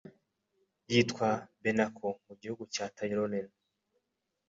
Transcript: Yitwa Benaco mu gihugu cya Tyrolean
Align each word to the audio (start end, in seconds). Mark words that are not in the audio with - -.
Yitwa 0.91 1.29
Benaco 1.61 2.07
mu 2.25 2.33
gihugu 2.41 2.63
cya 2.73 2.85
Tyrolean 2.95 3.51